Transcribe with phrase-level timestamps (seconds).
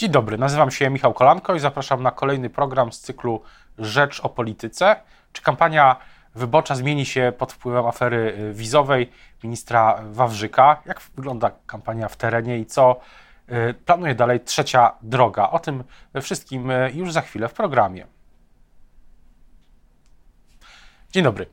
[0.00, 3.42] Dzień dobry, nazywam się Michał Kolanko i zapraszam na kolejny program z cyklu
[3.78, 4.96] Rzecz o polityce.
[5.32, 5.96] Czy kampania
[6.34, 9.10] wyborcza zmieni się pod wpływem afery y, wizowej
[9.42, 10.82] ministra Wawrzyka?
[10.86, 13.00] Jak wygląda kampania w terenie i co
[13.48, 15.50] y, planuje dalej trzecia droga?
[15.50, 15.84] O tym
[16.22, 18.06] wszystkim y, już za chwilę w programie.
[21.12, 21.46] Dzień dobry.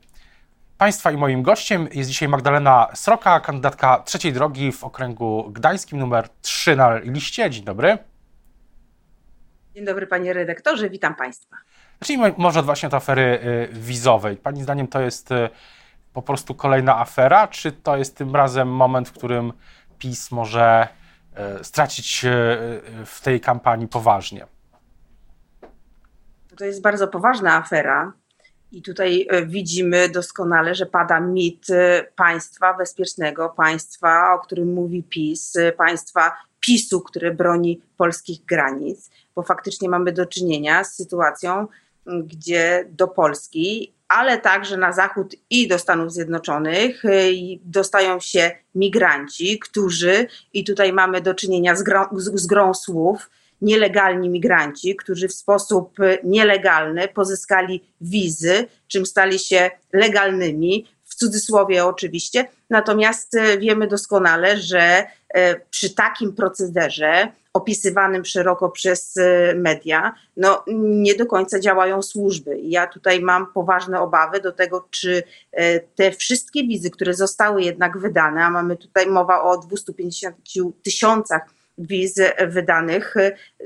[0.78, 6.28] Państwa i moim gościem jest dzisiaj Magdalena Sroka, kandydatka trzeciej drogi w okręgu gdańskim numer
[6.42, 7.50] 3 na liście.
[7.50, 8.07] Dzień dobry.
[9.78, 11.56] Dzień dobry panie redaktorze, witam państwa.
[12.00, 14.36] Zacznijmy może od właśnie od afery y, wizowej.
[14.36, 15.48] Pani zdaniem to jest y,
[16.12, 19.52] po prostu kolejna afera, czy to jest tym razem moment, w którym
[19.98, 20.88] PiS może
[21.60, 22.26] y, stracić
[23.06, 24.46] w tej kampanii poważnie?
[26.56, 28.12] To jest bardzo poważna afera.
[28.72, 31.66] I tutaj widzimy doskonale, że pada mit
[32.16, 39.88] państwa bezpiecznego, państwa, o którym mówi PiS, państwa PiSu, które broni polskich granic, bo faktycznie
[39.88, 41.66] mamy do czynienia z sytuacją,
[42.06, 47.32] gdzie do Polski, ale także na zachód i do Stanów Zjednoczonych y,
[47.64, 53.30] dostają się migranci, którzy, i tutaj mamy do czynienia z grą, z, z grą słów,
[53.62, 62.48] nielegalni migranci, którzy w sposób nielegalny pozyskali wizy, czym stali się legalnymi, w cudzysłowie oczywiście.
[62.70, 65.06] Natomiast y, wiemy doskonale, że y,
[65.70, 72.58] przy takim procederze opisywanym szeroko przez y, media, no nie do końca działają służby.
[72.62, 75.22] Ja tutaj mam poważne obawy do tego, czy
[75.94, 80.36] te wszystkie wizy, które zostały jednak wydane, a mamy tutaj mowa o 250
[80.82, 81.42] tysiącach
[81.78, 82.14] wiz
[82.48, 83.14] wydanych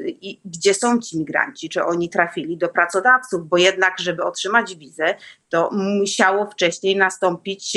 [0.06, 5.14] i gdzie są ci migranci, czy oni trafili do pracodawców, bo jednak, żeby otrzymać wizę,
[5.48, 7.77] to musiało wcześniej nastąpić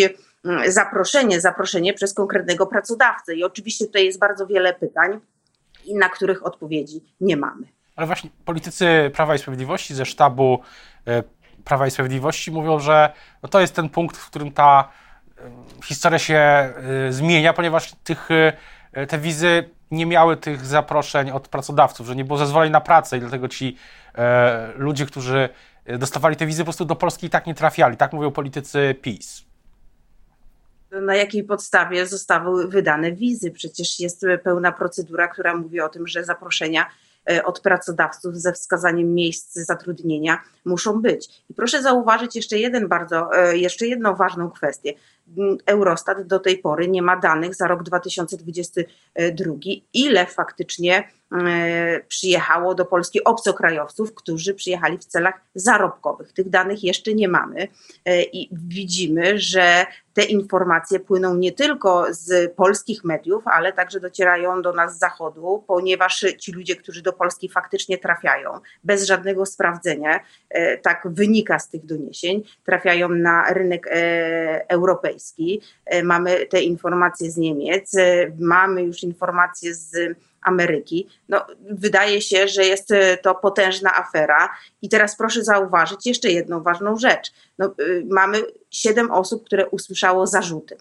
[0.68, 3.36] zaproszenie, zaproszenie przez konkretnego pracodawcę.
[3.36, 5.20] I oczywiście tutaj jest bardzo wiele pytań,
[5.96, 7.68] na których odpowiedzi nie mamy.
[7.96, 10.60] Ale właśnie politycy Prawa i Sprawiedliwości ze sztabu
[11.08, 11.24] e,
[11.64, 14.90] Prawa i Sprawiedliwości mówią, że no to jest ten punkt, w którym ta
[15.38, 15.42] e,
[15.84, 16.74] historia się e,
[17.09, 18.30] zmienia, ponieważ tych,
[19.08, 23.19] te wizy nie miały tych zaproszeń od pracodawców, że nie było zezwoleń na pracę i
[23.19, 23.78] dlatego ci
[24.75, 25.50] ludzie, którzy
[26.00, 27.98] dostawali te wizy, po prostu do Polski i tak nie trafiali.
[27.98, 29.46] Tak mówią politycy PiS.
[31.01, 33.51] Na jakiej podstawie zostały wydane wizy?
[33.51, 36.85] Przecież jest pełna procedura, która mówi o tym, że zaproszenia
[37.29, 41.29] E, od pracodawców ze wskazaniem miejsc zatrudnienia muszą być.
[41.50, 44.94] I proszę zauważyć jeszcze jeden bardzo, e, jeszcze jedną ważną kwestię.
[45.66, 49.53] Eurostat do tej pory nie ma danych za rok 2022,
[49.94, 56.34] ile faktycznie e, przyjechało do Polski obcokrajowców, którzy przyjechali w celach zarobkowych.
[56.34, 57.68] Tych danych jeszcze nie mamy
[58.34, 64.74] i widzimy, że te informacje płyną nie tylko z polskich mediów, ale także docierają do
[64.74, 70.19] nas z zachodu, ponieważ ci ludzie, którzy do Polski faktycznie trafiają bez żadnego sprawdzenia,
[70.50, 74.66] e, tak wynika z tych doniesień, trafiają na rynek e,
[75.16, 75.62] europejski.
[75.86, 77.92] E, mamy te informacje z Niemiec,
[78.40, 81.08] mamy już informacje z Ameryki.
[81.30, 82.90] No, wydaje się, że jest
[83.22, 84.50] to potężna afera.
[84.81, 87.34] I teraz proszę zauważyć jeszcze jedną ważną rzecz.
[87.58, 87.75] No,
[88.09, 90.78] mamy siedem osób, które usłyszało zarzuty.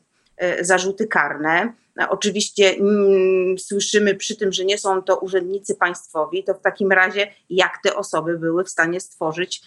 [0.61, 1.73] Zarzuty karne
[2.09, 7.27] oczywiście mm, słyszymy przy tym, że nie są to urzędnicy państwowi, to w takim razie
[7.50, 9.62] jak te osoby były w stanie stworzyć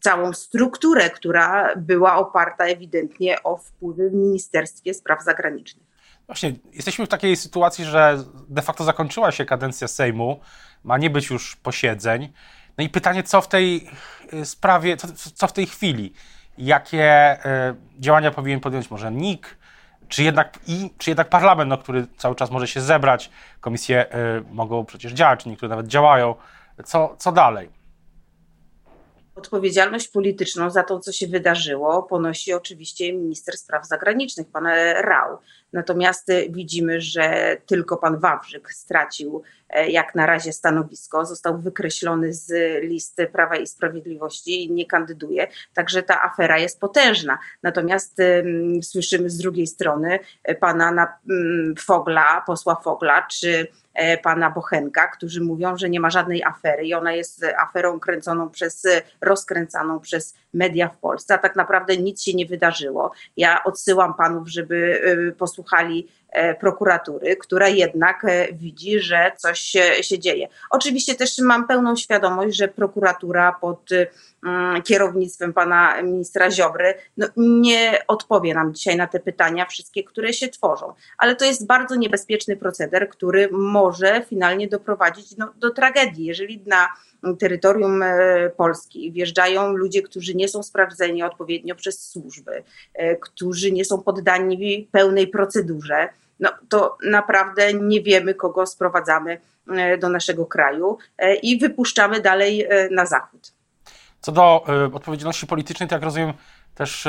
[0.00, 5.92] całą strukturę, która była oparta ewidentnie o wpływy w Ministerstwie Spraw Zagranicznych.
[6.26, 10.40] Właśnie, jesteśmy w takiej sytuacji, że de facto zakończyła się kadencja Sejmu,
[10.84, 12.32] ma nie być już posiedzeń.
[12.78, 13.88] No i pytanie, co w tej
[14.34, 16.12] y, sprawie, co, co w tej chwili?
[16.58, 17.38] Jakie y,
[17.98, 19.56] działania powinien podjąć może NIK,
[20.12, 23.30] czy jednak, i, czy jednak parlament, no, który cały czas może się zebrać,
[23.60, 26.34] komisje y, mogą przecież działać, niektóre nawet działają.
[26.84, 27.70] Co, co dalej?
[29.34, 34.66] Odpowiedzialność polityczną za to, co się wydarzyło, ponosi oczywiście minister spraw zagranicznych, pan
[35.00, 35.38] Rał.
[35.72, 42.52] Natomiast widzimy, że tylko pan Wawrzyk stracił e, jak na razie stanowisko, został wykreślony z
[42.82, 45.48] listy Prawa i Sprawiedliwości i nie kandyduje.
[45.74, 47.38] Także ta afera jest potężna.
[47.62, 54.50] Natomiast um, słyszymy z drugiej strony e, pana um, Fogla, posła Fogla, czy E, pana
[54.50, 58.86] Bochenka, którzy mówią, że nie ma żadnej afery i ona jest aferą kręconą przez,
[59.20, 63.12] rozkręcaną przez media w Polsce, a tak naprawdę nic się nie wydarzyło.
[63.36, 66.08] Ja odsyłam panów, żeby e, posłuchali
[66.60, 70.48] prokuratury, która jednak widzi, że coś się, się dzieje.
[70.70, 73.90] Oczywiście też mam pełną świadomość, że prokuratura pod
[74.46, 80.32] Mm, kierownictwem pana ministra Ziobry, no, nie odpowie nam dzisiaj na te pytania, wszystkie, które
[80.32, 80.92] się tworzą.
[81.18, 86.24] Ale to jest bardzo niebezpieczny proceder, który może finalnie doprowadzić no, do tragedii.
[86.24, 86.88] Jeżeli na
[87.38, 92.62] terytorium e, Polski wjeżdżają ludzie, którzy nie są sprawdzeni odpowiednio przez służby,
[92.94, 96.08] e, którzy nie są poddani pełnej procedurze,
[96.42, 100.98] no, to naprawdę nie wiemy, kogo sprowadzamy e, do naszego kraju
[101.42, 103.52] i wypuszczamy dalej na zachód.
[104.20, 106.32] Co do odpowiedzialności politycznej, to jak rozumiem,
[106.74, 107.08] też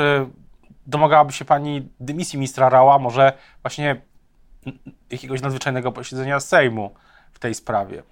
[0.86, 3.32] domagałaby się pani dymisji ministra Rała, może
[3.62, 4.00] właśnie
[5.10, 6.94] jakiegoś nadzwyczajnego posiedzenia Sejmu
[7.32, 8.02] w tej sprawie.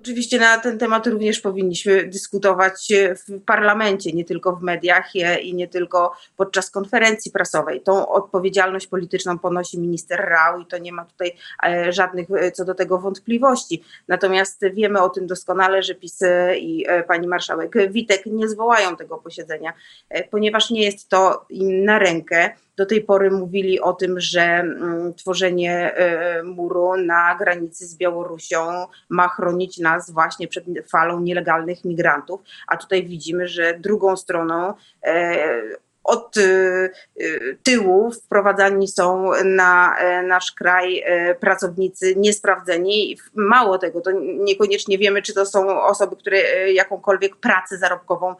[0.00, 5.68] Oczywiście na ten temat również powinniśmy dyskutować w parlamencie, nie tylko w mediach i nie
[5.68, 7.80] tylko podczas konferencji prasowej.
[7.80, 11.32] Tą odpowiedzialność polityczną ponosi minister Rał i to nie ma tutaj
[11.66, 13.82] e, żadnych e, co do tego wątpliwości.
[14.08, 16.20] Natomiast wiemy o tym doskonale, że PiS
[16.58, 19.72] i e, pani marszałek Witek nie zwołają tego posiedzenia,
[20.30, 22.50] ponieważ nie jest to im na rękę.
[22.78, 28.86] Do tej pory mówili o tym, że mm, tworzenie e, muru na granicy z Białorusią
[29.08, 35.48] ma chronić nas właśnie przed falą nielegalnych migrantów, a tutaj widzimy, że drugą stroną e,
[36.08, 36.90] od y,
[37.20, 43.18] y, tyłu wprowadzani są na e, nasz kraj e, pracownicy niesprawdzeni.
[43.34, 48.34] Mało tego, to niekoniecznie wiemy, czy to są osoby, które e, jakąkolwiek pracę zarobkową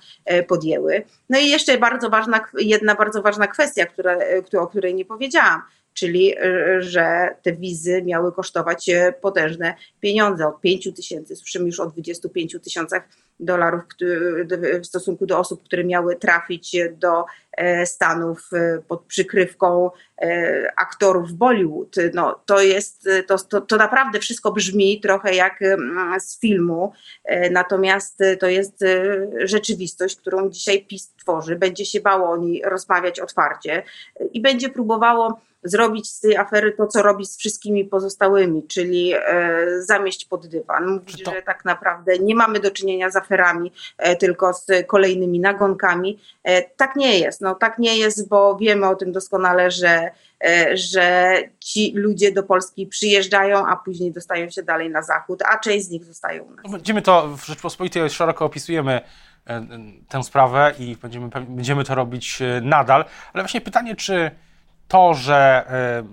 [0.48, 1.02] podjęły.
[1.30, 4.18] No i jeszcze bardzo ważna, jedna bardzo ważna kwestia, która,
[4.58, 5.62] o której nie powiedziałam
[5.94, 6.34] czyli
[6.78, 13.08] że te wizy miały kosztować potężne pieniądze, od 5 tysięcy, słyszymy już o 25 tysiącach
[13.40, 13.82] dolarów
[14.82, 21.32] w stosunku do osób, które miały trafić do e, Stanów e, pod przykrywką e, aktorów
[21.32, 21.96] Bollywood.
[22.14, 26.92] No, to jest, to, to, to naprawdę wszystko brzmi trochę jak mm, z filmu,
[27.50, 28.84] natomiast to jest
[29.44, 33.82] rzeczywistość, którą dzisiaj PiS tworzy, będzie się bało o niej rozmawiać otwarcie
[34.32, 39.82] i będzie próbowało zrobić z tej afery to, co robi z wszystkimi pozostałymi, czyli e,
[39.82, 40.86] zamieść pod dywan.
[40.86, 41.30] Mówić, to...
[41.30, 46.18] że tak naprawdę nie mamy do czynienia z aferami, e, tylko z kolejnymi nagonkami.
[46.44, 47.40] E, tak nie jest.
[47.40, 50.10] No, tak nie jest, bo wiemy o tym doskonale, że
[50.74, 55.86] że ci ludzie do Polski przyjeżdżają, a później dostają się dalej na zachód, a część
[55.86, 56.64] z nich zostają u nas.
[56.64, 59.00] No, będziemy to w Rzeczpospolitej szeroko opisujemy
[60.08, 64.30] tę sprawę i będziemy, będziemy to robić nadal, ale właśnie pytanie, czy
[64.88, 65.64] to, że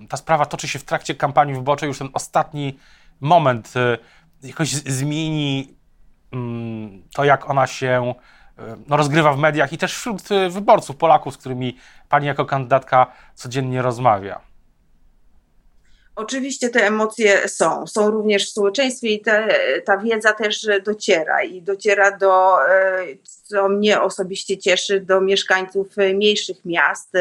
[0.02, 2.78] e, ta sprawa toczy się w trakcie kampanii wyborczej, już ten ostatni
[3.20, 3.98] moment e,
[4.42, 5.74] jakoś zmieni
[6.32, 8.14] mm, to, jak ona się
[8.58, 11.76] e, no, rozgrywa w mediach i też wśród wyborców, Polaków, z którymi
[12.08, 14.40] pani jako kandydatka codziennie rozmawia.
[16.16, 19.48] Oczywiście te emocje są, są również w społeczeństwie i te,
[19.84, 22.56] ta wiedza też dociera i dociera do,
[23.22, 27.12] co mnie osobiście cieszy, do mieszkańców mniejszych miast,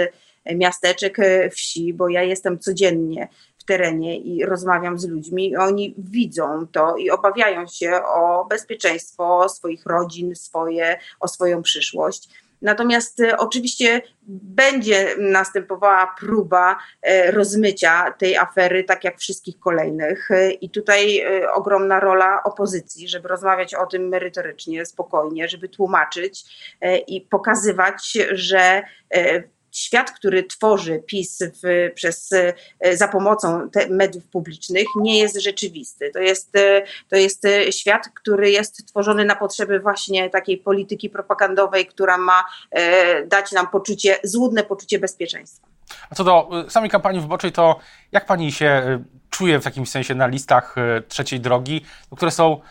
[0.54, 3.28] miasteczek, e, wsi, bo ja jestem codziennie
[3.58, 9.50] w terenie i rozmawiam z ludźmi, i oni widzą to i obawiają się o bezpieczeństwo
[9.50, 12.30] swoich rodzin, swoje, o swoją przyszłość.
[12.62, 20.30] Natomiast e, oczywiście będzie następowała próba e, rozmycia tej afery, tak jak wszystkich kolejnych.
[20.62, 26.44] I tutaj ogromna rola opozycji, żeby rozmawiać o tym merytorycznie, spokojnie, żeby tłumaczyć
[27.08, 28.84] i pokazywać, że
[29.76, 32.34] świat, który tworzy PiS w, przez,
[32.80, 36.12] e, za pomocą mediów publicznych, nie jest rzeczywisty.
[36.14, 41.10] To jest, e, to jest e, świat, który jest tworzony na potrzeby właśnie takiej polityki
[41.10, 42.46] propagandowej, która ma
[43.28, 45.68] dać nam poczucie, złudne poczucie bezpieczeństwa.
[46.10, 47.80] A co do samej kampanii wyborczej, to
[48.12, 50.76] jak pani się czuje w takim sensie na listach
[51.08, 52.62] trzeciej drogi, które są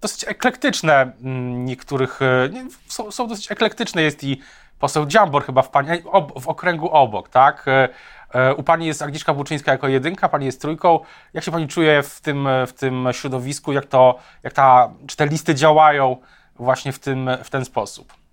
[0.00, 1.12] dosyć eklektyczne
[1.54, 2.20] niektórych,
[2.88, 4.40] są, są dosyć eklektyczne, jest i
[4.78, 5.88] poseł Dziambor chyba w, pani,
[6.40, 7.68] w okręgu obok, tak?
[7.68, 7.88] E,
[8.34, 11.00] e, u pani jest Agnieszka Buczyńska jako jedynka, pani jest trójką.
[11.32, 13.72] Jak się pani czuje w tym, w tym środowisku?
[13.72, 16.16] Jak, to, jak ta, czy te listy działają
[16.56, 18.23] właśnie w, tym, w ten sposób?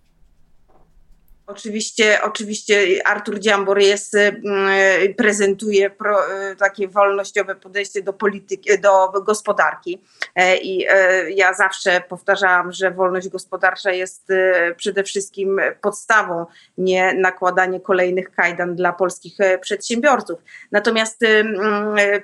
[1.48, 6.17] Oczywiście, oczywiście Artur Dziambor jest, mm, prezentuje pro,
[6.60, 10.01] takie wolnościowe podejście do polityki, do gospodarki
[10.36, 16.45] e, i e, ja zawsze powtarzałam, że wolność gospodarcza jest e, przede wszystkim podstawą,
[16.77, 20.39] nie nakładanie kolejnych kajdan dla polskich przedsiębiorców.
[20.71, 21.19] Natomiast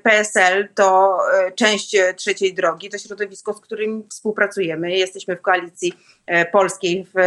[0.04, 1.18] PSL to
[1.56, 4.92] część trzeciej drogi, to środowisko, z którym współpracujemy.
[4.92, 5.94] Jesteśmy w koalicji
[6.52, 7.20] polskiej w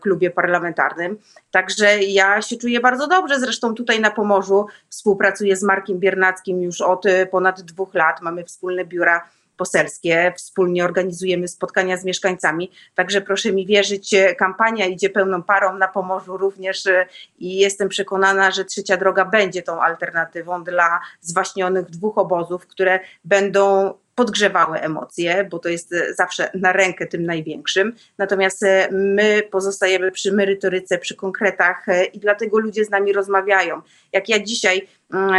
[0.00, 1.18] klubie parlamentarnym
[1.50, 3.40] Także ja się czuję bardzo dobrze.
[3.40, 8.22] Zresztą tutaj na Pomorzu współpracuję z Markiem Biernackim już od ponad dwóch lat.
[8.22, 9.28] Mamy wspólne biura
[9.58, 12.70] poselskie, wspólnie organizujemy spotkania z mieszkańcami.
[12.94, 17.06] Także proszę mi wierzyć, kampania idzie pełną parą na Pomorzu również e,
[17.38, 23.94] i jestem przekonana, że trzecia droga będzie tą alternatywą dla zwaśnionych dwóch obozów, które będą
[24.18, 27.92] podgrzewały emocje, bo to jest e, zawsze na rękę tym największym.
[28.18, 33.82] Natomiast e, my pozostajemy przy merytoryce, przy konkretach e, i dlatego ludzie z nami rozmawiają.
[34.12, 35.34] Jak ja dzisiaj mm,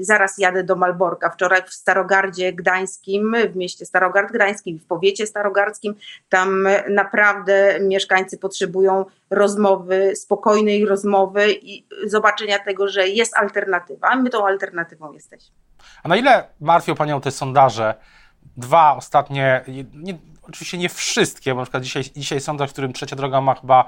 [0.00, 5.94] zaraz jadę do Malborka, wczoraj w Starogardzie Gdańskim, w mieście Starogard Gdańskim, w powiecie starogardzkim,
[6.28, 14.16] tam naprawdę mieszkańcy potrzebują rozmowy, spokojnej rozmowy i zobaczenia tego, że jest alternatywa.
[14.16, 15.54] My tą alternatywą jesteśmy.
[16.02, 17.94] A na ile martwią Panią te sondaże?
[18.56, 19.64] Dwa ostatnie,
[19.94, 23.54] nie, oczywiście nie wszystkie, bo na przykład dzisiaj, dzisiaj sondaż, w którym Trzecia Droga ma
[23.54, 23.84] chyba,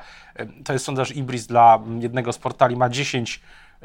[0.65, 3.43] to jest sondaż Ibris dla jednego z portali, ma 10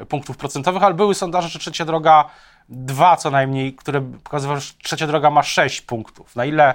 [0.08, 2.24] punktów procentowych, ale były sondaże, że Trzecia Droga
[2.68, 6.36] dwa co najmniej, które pokazywały, że Trzecia Droga ma 6 punktów.
[6.36, 6.74] Na ile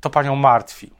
[0.00, 0.90] to Panią martwi?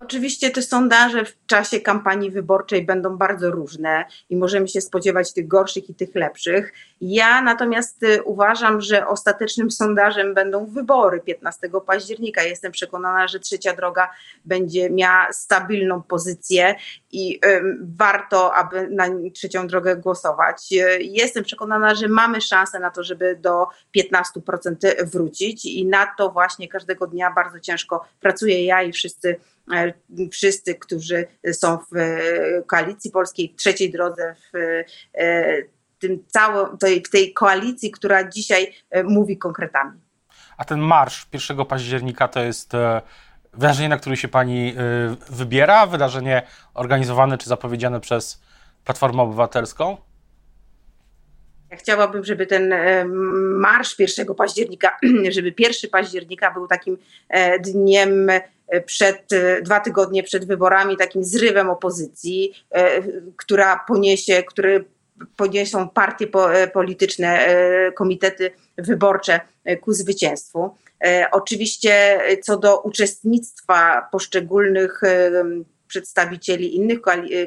[0.00, 5.48] Oczywiście te sondaże w czasie kampanii wyborczej będą bardzo różne i możemy się spodziewać tych
[5.48, 6.72] gorszych i tych lepszych.
[7.00, 12.42] Ja natomiast y, uważam, że ostatecznym sondażem będą wybory 15 października.
[12.42, 14.10] Jestem przekonana, że trzecia droga
[14.44, 16.74] będzie miała stabilną pozycję
[17.12, 17.40] i
[17.80, 20.72] warto, aby na trzecią drogę głosować.
[20.72, 26.30] Y, jestem przekonana, że mamy szansę na to, żeby do 15% wrócić i na to
[26.30, 29.36] właśnie każdego dnia bardzo ciężko pracuję ja i wszyscy
[30.32, 32.18] wszyscy, którzy są w e,
[32.62, 34.56] koalicji polskiej, w trzeciej drodze, w
[35.14, 35.62] e,
[35.98, 40.00] tym całym, tej, tej koalicji, która dzisiaj mówi konkretami.
[40.56, 42.72] A ten marsz 1 października to jest
[43.52, 44.74] wydarzenie, na które się pani
[45.30, 45.86] wybiera?
[45.86, 46.42] Wydarzenie
[46.74, 48.42] organizowane czy zapowiedziane przez
[48.84, 49.96] Platformę Obywatelską?
[51.70, 52.74] Ja chciałabym, żeby ten
[53.54, 54.96] marsz 1 października,
[55.30, 56.98] żeby 1 października był takim
[57.60, 58.30] dniem
[58.86, 63.02] przed, e, dwa tygodnie przed wyborami takim zrywem opozycji, e,
[63.36, 64.84] która poniesie, który
[65.36, 67.46] poniosą partie e, polityczne,
[67.94, 69.40] komitety wyborcze
[69.80, 70.70] ku zwycięstwu.
[71.32, 75.00] Oczywiście co do uczestnictwa poszczególnych
[75.88, 76.98] przedstawicieli innych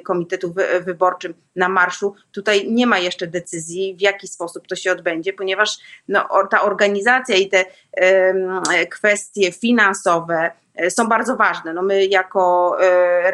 [0.03, 2.15] komitetów wyborczych na marszu.
[2.31, 7.36] Tutaj nie ma jeszcze decyzji, w jaki sposób to się odbędzie, ponieważ no, ta organizacja
[7.36, 7.65] i te
[8.89, 11.74] kwestie finansowe, E, są bardzo ważne.
[11.74, 13.31] No my jako e,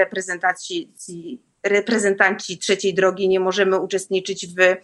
[1.63, 4.77] reprezentanci trzeciej drogi nie możemy uczestniczyć w e,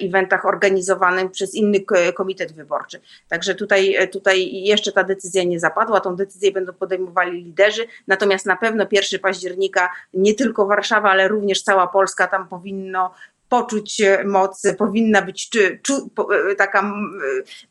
[0.00, 1.80] eventach organizowanych przez inny
[2.14, 3.00] komitet wyborczy.
[3.28, 8.56] Także tutaj, tutaj jeszcze ta decyzja nie zapadła, tą decyzję będą podejmowali liderzy, natomiast na
[8.56, 13.14] pewno 1 października nie tylko Warszawa, ale również cała Polska tam powinno
[13.52, 15.80] poczuć e, moc, powinna być czy,
[16.50, 16.92] e, taka e,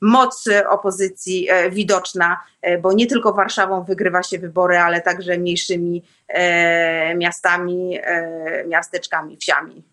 [0.02, 2.44] moc opozycji widoczna,
[2.82, 6.04] bo nie tylko Warszawą wygrywa się wybory, ale także mniejszymi
[7.16, 8.00] miastami,
[8.68, 9.84] miasteczkami, wsiami.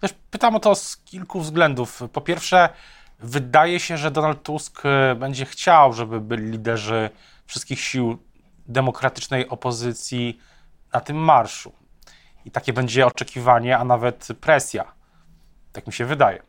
[0.00, 2.02] Też pytam o to z kilku względów.
[2.12, 2.68] Po pierwsze,
[3.18, 4.82] wydaje się, że Donald Tusk
[5.16, 7.10] będzie chciał, żeby byli liderzy
[7.46, 8.18] wszystkich sił
[8.68, 10.40] demokratycznej opozycji
[10.92, 11.72] na tym marszu.
[12.44, 14.95] I takie będzie oczekiwanie, a nawet presja
[15.76, 16.42] tak mi się wydaje.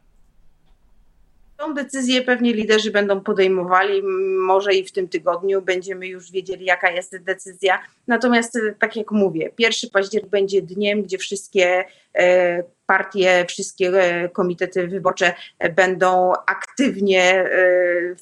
[1.58, 4.04] Tą decyzję pewnie liderzy będą podejmowali,
[4.40, 7.80] może i w tym tygodniu będziemy już wiedzieli, jaka jest decyzja.
[8.08, 14.30] Natomiast, e, tak jak mówię, 1 październik będzie dniem, gdzie wszystkie e, partie, wszystkie e,
[14.30, 15.34] komitety wyborcze
[15.76, 17.50] będą aktywnie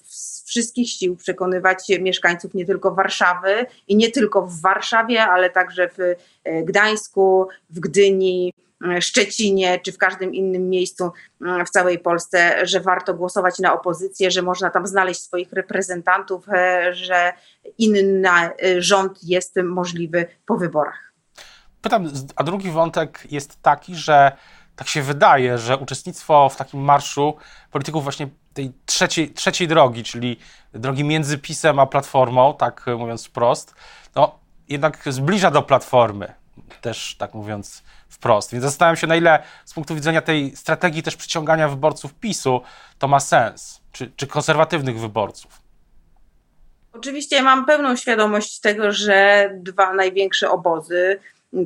[0.03, 5.89] z wszystkich sił przekonywać mieszkańców nie tylko Warszawy i nie tylko w Warszawie, ale także
[5.97, 6.15] w
[6.65, 8.53] Gdańsku, w Gdyni,
[8.99, 14.31] Szczecinie czy w każdym innym miejscu mm, w całej Polsce, że warto głosować na opozycję,
[14.31, 17.33] że można tam znaleźć swoich reprezentantów, e, że
[17.77, 21.13] inny e, rząd jest możliwy po wyborach.
[21.81, 24.31] Pytam, a drugi wątek jest taki, że
[24.75, 27.35] tak się wydaje, że uczestnictwo w takim marszu
[27.71, 30.39] polityków właśnie tej trzeciej, trzeciej drogi, czyli
[30.73, 33.75] drogi między PiSem a Platformą, tak mówiąc wprost,
[34.15, 34.39] no
[34.69, 36.33] jednak zbliża do Platformy,
[36.81, 38.51] też tak mówiąc wprost.
[38.51, 42.61] Więc zastanawiam się, na ile z punktu widzenia tej strategii też przyciągania wyborców PiSu
[42.99, 45.65] to ma sens, czy, czy konserwatywnych wyborców.
[46.93, 51.19] Oczywiście mam pełną świadomość tego, że dwa największe obozy,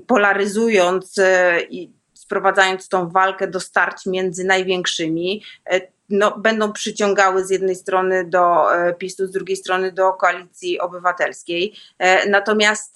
[0.08, 7.50] polaryzując e, i sprowadzając tą walkę do starć między największymi, e, no, będą przyciągały z
[7.50, 11.74] jednej strony do e, PiSu, z drugiej strony do koalicji obywatelskiej.
[12.30, 12.96] Natomiast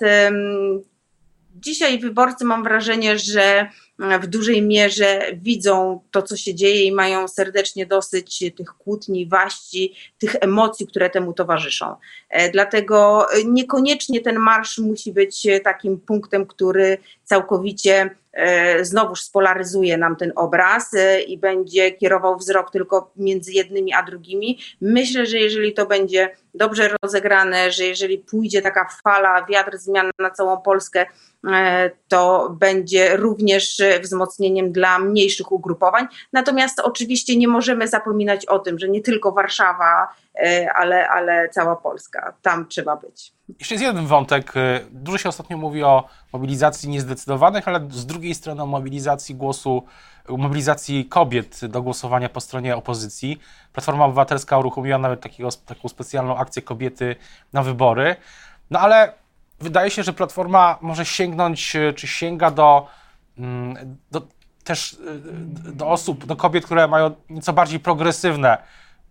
[1.56, 3.70] Dzisiaj wyborcy mam wrażenie, że
[4.00, 9.94] w dużej mierze widzą to, co się dzieje i mają serdecznie dosyć tych kłótni, waści,
[10.18, 11.96] tych emocji, które temu towarzyszą.
[12.30, 20.16] E, dlatego niekoniecznie ten marsz musi być takim punktem, który całkowicie e, znowuż spolaryzuje nam
[20.16, 24.60] ten obraz e, i będzie kierował wzrok tylko między jednymi a drugimi.
[24.82, 30.32] Myślę, że jeżeli to będzie dobrze rozegrane, że jeżeli pójdzie taka fala, wiatr zmian na
[30.32, 31.06] całą Polskę,
[31.52, 36.08] E, to będzie również wzmocnieniem dla mniejszych ugrupowań.
[36.34, 41.76] Natomiast oczywiście nie możemy zapominać o tym, że nie tylko Warszawa, e, ale, ale cała
[41.76, 42.34] Polska.
[42.42, 43.34] Tam trzeba być.
[43.60, 44.58] Jeszcze jest jeden wątek.
[44.58, 49.84] E, dużo się ostatnio mówi o mobilizacji niezdecydowanych, ale z drugiej strony o mobilizacji głosu,
[50.30, 53.40] mobilizacji kobiet do głosowania po stronie opozycji.
[53.74, 57.16] Platforma Obywatelska uruchomiła nawet takiego, taką specjalną akcję kobiety
[57.54, 58.16] na wybory.
[58.70, 59.14] No ale
[59.60, 62.88] wydaje się, że Platforma może sięgnąć, e, czy sięga do,
[63.38, 64.22] mm, do
[64.64, 64.98] też e,
[65.72, 68.58] do osób, do kobiet, które mają nieco bardziej progresywne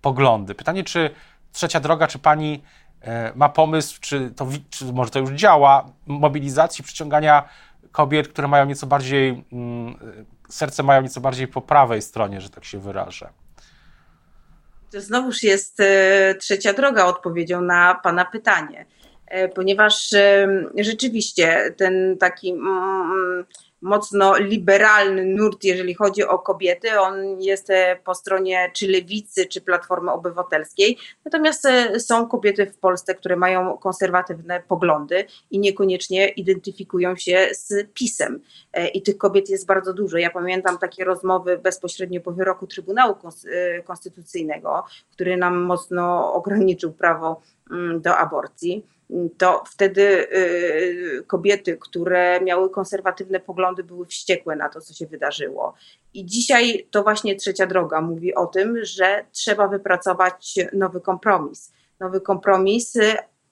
[0.02, 0.54] poglądy.
[0.54, 1.10] Pytanie, czy
[1.52, 2.62] trzecia droga, czy pani
[3.00, 7.48] e, ma pomysł, czy, to, czy może to już działa, mobilizacji, przyciągania
[7.92, 9.96] kobiet, które mają nieco bardziej, mm,
[10.52, 13.28] serce mają nieco bardziej po prawej stronie, że tak się wyrażę.
[14.90, 15.78] To znowuż jest
[16.38, 18.86] trzecia droga odpowiedzią na Pana pytanie.
[19.26, 20.10] E, ponieważ
[20.78, 23.44] rzeczywiście ten taki mm,
[23.82, 27.00] mocno liberalny nurt, jeżeli chodzi o kobiety.
[27.00, 30.98] On jest e, po stronie czy lewicy, czy Platformy Obywatelskiej.
[31.24, 37.88] Natomiast e, są kobiety w Polsce, które mają konserwatywne poglądy i niekoniecznie identyfikują się z
[37.94, 38.40] PiSem.
[38.94, 40.18] I tych kobiet jest bardzo dużo.
[40.18, 43.16] Ja pamiętam takie rozmowy bezpośrednio po wyroku Trybunału
[43.84, 47.40] Konstytucyjnego, który nam mocno ograniczył prawo
[48.00, 48.86] do aborcji
[49.38, 55.74] to wtedy y, kobiety, które miały konserwatywne poglądy, były wściekłe na to, co się wydarzyło.
[56.14, 61.72] I dzisiaj to właśnie trzecia droga mówi o tym, że trzeba wypracować nowy kompromis.
[62.00, 62.98] Nowy kompromis,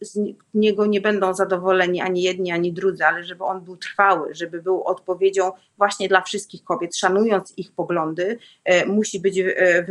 [0.01, 0.19] z
[0.55, 4.85] niego nie będą zadowoleni ani jedni, ani drudzy, ale żeby on był trwały, żeby był
[4.85, 9.87] odpowiedzią właśnie dla wszystkich kobiet, szanując ich poglądy, e, musi być e,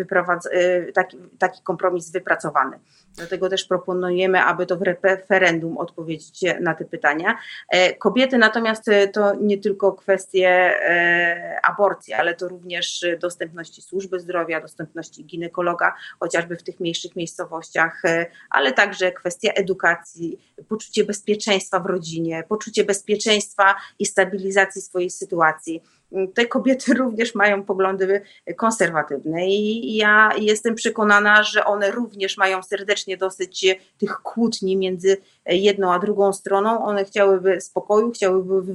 [0.52, 2.80] e, taki, taki kompromis wypracowany.
[3.16, 7.38] Dlatego też proponujemy, aby to w referendum odpowiedzieć na te pytania.
[8.00, 10.76] Kobiety natomiast to nie tylko kwestie
[11.64, 18.02] aborcji, ale to również dostępności służby zdrowia, dostępności ginekologa, chociażby w tych mniejszych miejscowościach,
[18.50, 19.99] ale także kwestia edukacji,
[20.68, 25.82] poczucie bezpieczeństwa w rodzinie, poczucie bezpieczeństwa i stabilizacji swojej sytuacji
[26.34, 28.22] te kobiety również mają poglądy
[28.58, 33.66] konserwatywne i ja jestem przekonana, że one również mają serdecznie dosyć
[33.98, 36.86] tych kłótni między jedną a drugą stroną.
[36.86, 38.74] One chciałyby spokoju, chciałyby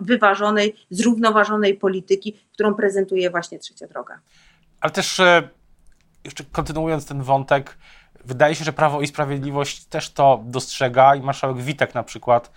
[0.00, 4.20] wyważonej, zrównoważonej polityki, którą prezentuje właśnie Trzecia Droga.
[4.80, 5.48] Ale też e,
[6.24, 7.78] jeszcze kontynuując ten wątek,
[8.28, 12.50] wydaje się, że Prawo i Sprawiedliwość też to dostrzega i marszałek Witek na przykład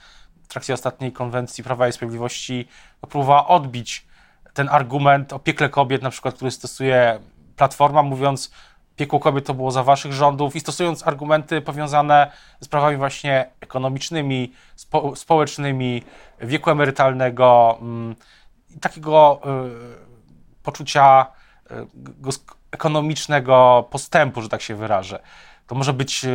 [0.43, 2.67] w trakcie ostatniej konwencji Prawa i Sprawiedliwości
[3.01, 4.05] próbowała odbić
[4.53, 7.19] ten argument o piekle kobiet, na przykład, który stosuje
[7.55, 8.51] Platforma, mówiąc,
[8.95, 12.31] piekło kobiet to było za waszych rządów i stosując argumenty powiązane
[12.61, 16.03] z sprawami właśnie ekonomicznymi, spo, społecznymi,
[16.41, 18.15] wieku emerytalnego, mm,
[18.81, 19.41] takiego
[20.55, 21.25] y, poczucia
[21.71, 21.75] y,
[22.71, 25.19] ekonomicznego postępu, że tak się wyrażę.
[25.71, 26.25] To może być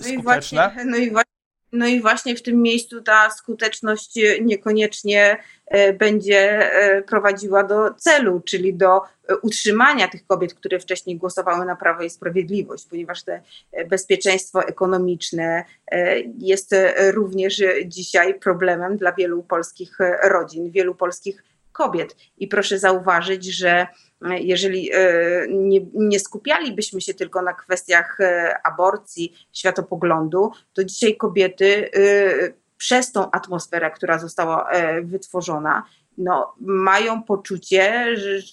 [0.00, 0.06] skuteczne.
[0.06, 1.32] No i właśnie, no i właśnie
[1.72, 8.40] no i właśnie w tym miejscu ta skuteczność niekoniecznie e, będzie e, prowadziła do celu,
[8.40, 13.42] czyli do e, utrzymania tych kobiet, które wcześniej głosowały na Prawo i Sprawiedliwość, ponieważ te
[13.88, 15.64] bezpieczeństwo ekonomiczne
[16.38, 16.74] jest
[17.12, 22.16] również dzisiaj problemem dla wielu polskich rodzin, wielu polskich kobiet.
[22.38, 23.86] I proszę zauważyć, że
[24.30, 31.90] jeżeli e, nie, nie skupialibyśmy się tylko na kwestiach e, aborcji, światopoglądu, to dzisiaj kobiety
[31.90, 34.70] e, przez tą atmosferę, która została
[35.02, 35.84] wytworzona,
[36.18, 38.06] no, mają poczucie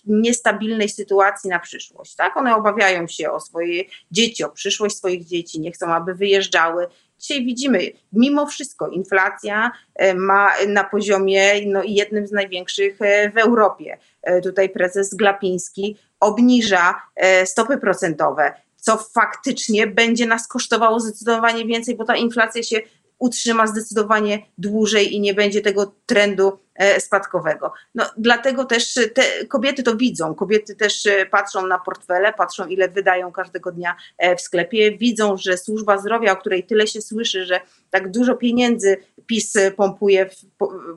[0.06, 2.16] niestabilnej sytuacji na przyszłość.
[2.16, 2.38] Tak?
[2.38, 6.88] One obawiają się o swoje dzieci, o przyszłość swoich dzieci, nie chcą, aby wyjeżdżały.
[7.20, 9.72] Dzisiaj widzimy, mimo wszystko inflacja
[10.16, 12.98] ma na poziomie no, jednym z największych
[13.34, 13.98] w Europie.
[14.22, 21.96] E, tutaj prezes Glapiński obniża e, stopy procentowe, co faktycznie będzie nas kosztowało zdecydowanie więcej,
[21.96, 22.82] bo ta inflacja się
[23.20, 26.60] utrzyma zdecydowanie dłużej i nie będzie tego trendu e,
[27.00, 27.74] spadkowego.
[27.96, 30.36] No, dlatego też te kobiety to widzą.
[30.36, 33.96] Kobiety też patrzą na portfele, patrzą ile wydają każdego dnia
[34.38, 38.98] w sklepie, widzą, że służba zdrowia, o której tyle się słyszy, że tak dużo pieniędzy
[39.26, 40.30] PiS pompuje,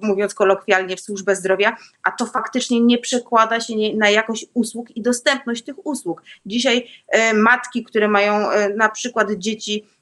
[0.03, 5.03] mówiąc kolokwialnie, w służbę zdrowia, a to faktycznie nie przekłada się na jakość usług i
[5.03, 6.23] dostępność tych usług.
[6.47, 9.87] Dzisiaj e, matki, które mają e, na przykład dzieci,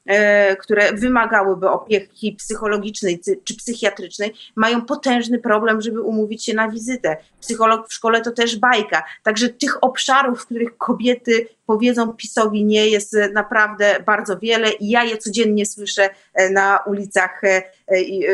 [0.59, 7.17] które wymagałyby opieki psychologicznej czy psychiatrycznej, mają potężny problem, żeby umówić się na wizytę.
[7.39, 9.03] Psycholog w szkole to też bajka.
[9.23, 15.03] Także tych obszarów, w których kobiety powiedzą PiSowi nie, jest naprawdę bardzo wiele i ja
[15.03, 16.09] je codziennie słyszę
[16.51, 17.41] na ulicach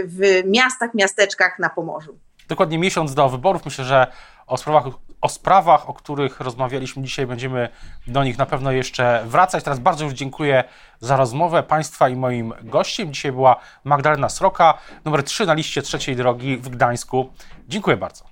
[0.06, 2.18] w miastach, miasteczkach na Pomorzu.
[2.50, 3.66] Dokładnie miesiąc do wyborów.
[3.66, 4.08] Myślę, że
[4.48, 4.84] o sprawach,
[5.22, 7.70] o sprawach, o których rozmawialiśmy dzisiaj, będziemy
[8.08, 9.64] do nich na pewno jeszcze wracać.
[9.64, 10.64] Teraz bardzo już dziękuję
[11.00, 13.14] za rozmowę Państwa i moim gościem.
[13.14, 17.30] Dzisiaj była Magdalena Sroka, numer 3 na liście trzeciej drogi w Gdańsku.
[17.68, 18.26] Dziękuję bardzo.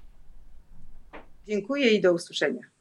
[1.48, 2.74] Dziękuję i do usłyszenia.